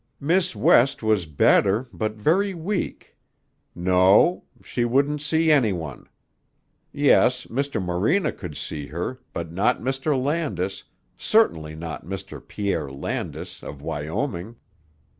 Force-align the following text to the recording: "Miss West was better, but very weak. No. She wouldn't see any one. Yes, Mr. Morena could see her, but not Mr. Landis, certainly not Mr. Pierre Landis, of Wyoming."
"Miss 0.19 0.55
West 0.55 1.03
was 1.03 1.27
better, 1.27 1.87
but 1.93 2.13
very 2.15 2.55
weak. 2.55 3.15
No. 3.75 4.45
She 4.63 4.83
wouldn't 4.83 5.21
see 5.21 5.51
any 5.51 5.73
one. 5.73 6.09
Yes, 6.91 7.45
Mr. 7.45 7.79
Morena 7.79 8.31
could 8.31 8.57
see 8.57 8.87
her, 8.87 9.19
but 9.31 9.51
not 9.51 9.79
Mr. 9.79 10.19
Landis, 10.19 10.85
certainly 11.17 11.75
not 11.75 12.03
Mr. 12.03 12.41
Pierre 12.43 12.91
Landis, 12.91 13.61
of 13.61 13.83
Wyoming." 13.83 14.55